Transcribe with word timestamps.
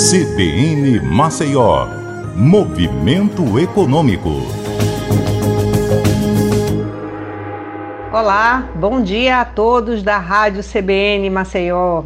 CBN 0.00 0.98
Maceió, 1.02 1.86
Movimento 2.34 3.58
Econômico. 3.58 4.30
Olá, 8.10 8.66
bom 8.76 9.02
dia 9.02 9.42
a 9.42 9.44
todos 9.44 10.02
da 10.02 10.16
Rádio 10.16 10.62
CBN 10.62 11.28
Maceió. 11.28 12.04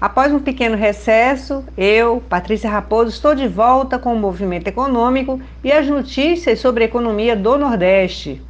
Após 0.00 0.32
um 0.32 0.38
pequeno 0.38 0.76
recesso, 0.76 1.64
eu, 1.76 2.22
Patrícia 2.28 2.70
Raposo, 2.70 3.10
estou 3.10 3.34
de 3.34 3.48
volta 3.48 3.98
com 3.98 4.14
o 4.14 4.20
movimento 4.20 4.68
econômico 4.68 5.40
e 5.64 5.72
as 5.72 5.88
notícias 5.88 6.60
sobre 6.60 6.84
a 6.84 6.86
economia 6.86 7.34
do 7.34 7.58
Nordeste. 7.58 8.40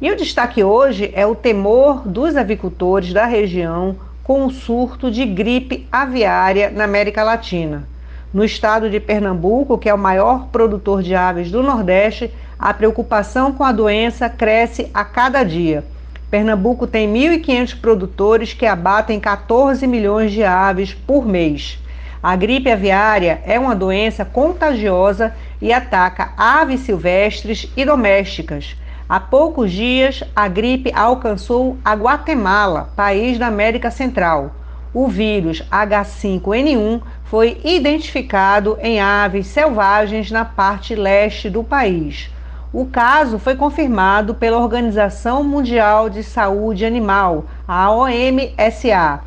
E 0.00 0.10
o 0.10 0.16
destaque 0.16 0.64
hoje 0.64 1.10
é 1.14 1.26
o 1.26 1.34
temor 1.34 2.08
dos 2.08 2.34
avicultores 2.34 3.12
da 3.12 3.26
região 3.26 3.94
com 4.24 4.46
o 4.46 4.50
surto 4.50 5.10
de 5.10 5.26
gripe 5.26 5.86
aviária 5.92 6.70
na 6.70 6.84
América 6.84 7.22
Latina. 7.22 7.86
No 8.32 8.44
estado 8.44 8.90
de 8.90 9.00
Pernambuco, 9.00 9.78
que 9.78 9.88
é 9.88 9.94
o 9.94 9.98
maior 9.98 10.48
produtor 10.48 11.02
de 11.02 11.14
aves 11.14 11.50
do 11.50 11.62
Nordeste, 11.62 12.30
a 12.58 12.74
preocupação 12.74 13.52
com 13.52 13.64
a 13.64 13.72
doença 13.72 14.28
cresce 14.28 14.90
a 14.92 15.02
cada 15.02 15.42
dia. 15.42 15.82
Pernambuco 16.30 16.86
tem 16.86 17.10
1.500 17.10 17.80
produtores 17.80 18.52
que 18.52 18.66
abatem 18.66 19.18
14 19.18 19.86
milhões 19.86 20.30
de 20.30 20.44
aves 20.44 20.92
por 20.92 21.24
mês. 21.24 21.78
A 22.22 22.36
gripe 22.36 22.70
aviária 22.70 23.40
é 23.46 23.58
uma 23.58 23.74
doença 23.74 24.26
contagiosa 24.26 25.34
e 25.62 25.72
ataca 25.72 26.34
aves 26.36 26.80
silvestres 26.80 27.72
e 27.74 27.82
domésticas. 27.82 28.76
Há 29.08 29.18
poucos 29.18 29.72
dias, 29.72 30.22
a 30.36 30.46
gripe 30.48 30.92
alcançou 30.94 31.78
a 31.82 31.94
Guatemala, 31.94 32.92
país 32.94 33.38
da 33.38 33.46
América 33.46 33.90
Central. 33.90 34.52
O 35.00 35.06
vírus 35.06 35.62
H5N1 35.70 37.00
foi 37.22 37.60
identificado 37.62 38.76
em 38.82 39.00
aves 39.00 39.46
selvagens 39.46 40.28
na 40.28 40.44
parte 40.44 40.96
leste 40.96 41.48
do 41.48 41.62
país. 41.62 42.28
O 42.72 42.84
caso 42.84 43.38
foi 43.38 43.54
confirmado 43.54 44.34
pela 44.34 44.58
Organização 44.58 45.44
Mundial 45.44 46.10
de 46.10 46.24
Saúde 46.24 46.84
Animal, 46.84 47.44
a 47.68 47.88
OMSA. 47.92 49.20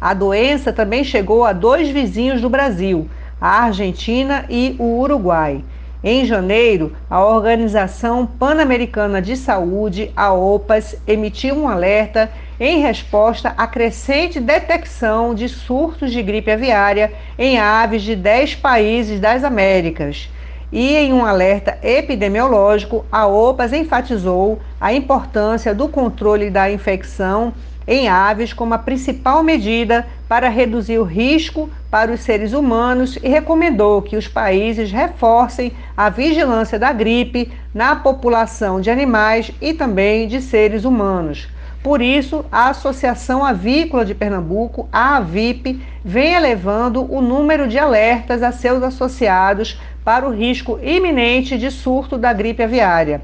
A 0.00 0.14
doença 0.14 0.72
também 0.72 1.02
chegou 1.02 1.44
a 1.44 1.52
dois 1.52 1.88
vizinhos 1.88 2.40
do 2.40 2.48
Brasil, 2.48 3.10
a 3.40 3.64
Argentina 3.64 4.44
e 4.48 4.76
o 4.78 5.00
Uruguai. 5.00 5.64
Em 6.08 6.24
janeiro, 6.24 6.92
a 7.10 7.20
Organização 7.20 8.24
Pan-Americana 8.24 9.20
de 9.20 9.36
Saúde, 9.36 10.12
a 10.14 10.32
OPAS, 10.32 10.94
emitiu 11.04 11.56
um 11.56 11.68
alerta 11.68 12.30
em 12.60 12.78
resposta 12.78 13.52
à 13.56 13.66
crescente 13.66 14.38
detecção 14.38 15.34
de 15.34 15.48
surtos 15.48 16.12
de 16.12 16.22
gripe 16.22 16.48
aviária 16.48 17.12
em 17.36 17.58
aves 17.58 18.02
de 18.02 18.14
10 18.14 18.54
países 18.54 19.18
das 19.18 19.42
Américas. 19.42 20.30
E 20.72 20.96
em 20.96 21.12
um 21.12 21.24
alerta 21.24 21.78
epidemiológico, 21.82 23.04
a 23.10 23.26
OPAS 23.26 23.72
enfatizou 23.72 24.60
a 24.80 24.92
importância 24.92 25.74
do 25.74 25.88
controle 25.88 26.50
da 26.50 26.70
infecção 26.70 27.52
em 27.86 28.08
aves 28.08 28.52
como 28.52 28.74
a 28.74 28.78
principal 28.78 29.42
medida 29.42 30.06
para 30.28 30.48
reduzir 30.48 30.98
o 30.98 31.04
risco 31.04 31.70
para 31.88 32.12
os 32.12 32.20
seres 32.20 32.52
humanos 32.52 33.16
e 33.22 33.28
recomendou 33.28 34.02
que 34.02 34.16
os 34.16 34.26
países 34.26 34.90
reforcem 34.90 35.72
a 35.96 36.10
vigilância 36.10 36.78
da 36.78 36.92
gripe 36.92 37.52
na 37.72 37.94
população 37.94 38.80
de 38.80 38.90
animais 38.90 39.52
e 39.60 39.72
também 39.72 40.26
de 40.26 40.40
seres 40.42 40.84
humanos. 40.84 41.48
Por 41.80 42.02
isso, 42.02 42.44
a 42.50 42.70
Associação 42.70 43.44
Avícola 43.44 44.04
de 44.04 44.12
Pernambuco, 44.12 44.88
a 44.92 45.18
AVIP, 45.18 45.80
vem 46.04 46.34
elevando 46.34 47.06
o 47.08 47.20
número 47.20 47.68
de 47.68 47.78
alertas 47.78 48.42
a 48.42 48.50
seus 48.50 48.82
associados 48.82 49.78
para 50.06 50.24
o 50.24 50.30
risco 50.30 50.78
iminente 50.80 51.58
de 51.58 51.68
surto 51.68 52.16
da 52.16 52.32
gripe 52.32 52.62
aviária. 52.62 53.22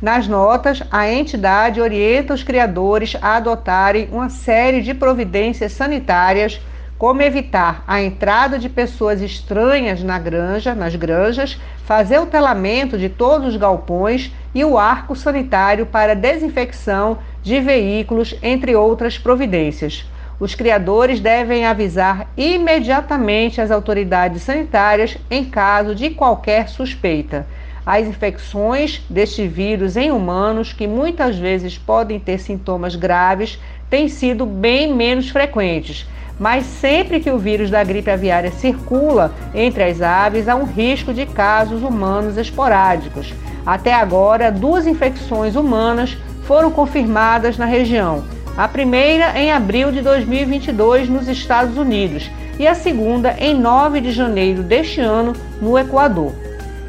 Nas 0.00 0.28
notas, 0.28 0.80
a 0.88 1.10
entidade 1.10 1.80
orienta 1.80 2.32
os 2.32 2.44
criadores 2.44 3.16
a 3.20 3.34
adotarem 3.34 4.08
uma 4.12 4.28
série 4.30 4.80
de 4.80 4.94
providências 4.94 5.72
sanitárias, 5.72 6.60
como 6.96 7.20
evitar 7.20 7.82
a 7.84 8.00
entrada 8.00 8.60
de 8.60 8.68
pessoas 8.68 9.20
estranhas 9.20 10.04
na 10.04 10.20
granja, 10.20 10.72
nas 10.72 10.94
granjas, 10.94 11.60
fazer 11.84 12.20
o 12.20 12.26
telamento 12.26 12.96
de 12.96 13.08
todos 13.08 13.48
os 13.48 13.56
galpões 13.56 14.30
e 14.54 14.64
o 14.64 14.78
arco 14.78 15.16
sanitário 15.16 15.84
para 15.84 16.14
desinfecção 16.14 17.18
de 17.42 17.58
veículos, 17.58 18.36
entre 18.40 18.76
outras 18.76 19.18
providências. 19.18 20.06
Os 20.40 20.54
criadores 20.54 21.20
devem 21.20 21.66
avisar 21.66 22.26
imediatamente 22.34 23.60
as 23.60 23.70
autoridades 23.70 24.40
sanitárias 24.40 25.18
em 25.30 25.44
caso 25.44 25.94
de 25.94 26.08
qualquer 26.08 26.70
suspeita. 26.70 27.46
As 27.84 28.06
infecções 28.06 29.02
deste 29.10 29.46
vírus 29.46 29.98
em 29.98 30.10
humanos, 30.10 30.72
que 30.72 30.86
muitas 30.86 31.36
vezes 31.36 31.76
podem 31.76 32.18
ter 32.18 32.38
sintomas 32.38 32.96
graves, 32.96 33.58
têm 33.90 34.08
sido 34.08 34.46
bem 34.46 34.94
menos 34.94 35.28
frequentes. 35.28 36.08
Mas 36.38 36.64
sempre 36.64 37.20
que 37.20 37.30
o 37.30 37.38
vírus 37.38 37.68
da 37.68 37.84
gripe 37.84 38.10
aviária 38.10 38.50
circula 38.50 39.34
entre 39.54 39.82
as 39.82 40.00
aves, 40.00 40.48
há 40.48 40.54
um 40.54 40.64
risco 40.64 41.12
de 41.12 41.26
casos 41.26 41.82
humanos 41.82 42.38
esporádicos. 42.38 43.34
Até 43.66 43.92
agora, 43.92 44.50
duas 44.50 44.86
infecções 44.86 45.54
humanas 45.54 46.16
foram 46.44 46.70
confirmadas 46.70 47.58
na 47.58 47.66
região. 47.66 48.39
A 48.56 48.68
primeira 48.68 49.38
em 49.38 49.50
abril 49.52 49.90
de 49.90 50.02
2022 50.02 51.08
nos 51.08 51.28
Estados 51.28 51.76
Unidos 51.76 52.30
e 52.58 52.66
a 52.66 52.74
segunda 52.74 53.34
em 53.38 53.54
9 53.54 54.00
de 54.00 54.12
janeiro 54.12 54.62
deste 54.62 55.00
ano 55.00 55.32
no 55.60 55.78
Equador. 55.78 56.32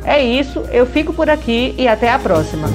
É 0.03 0.21
isso, 0.21 0.65
eu 0.71 0.85
fico 0.85 1.13
por 1.13 1.29
aqui 1.29 1.73
e 1.77 1.87
até 1.87 2.09
a 2.09 2.19
próxima. 2.19 2.67